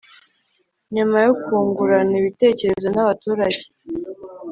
[0.95, 3.63] Nyuma yo kungurana ibitekerezo n abaturage